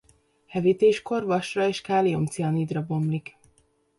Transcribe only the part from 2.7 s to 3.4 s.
bomlik.